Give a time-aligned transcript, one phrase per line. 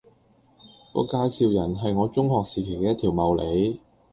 [0.93, 3.79] 個介紹人係我中學時期嘅一條茂利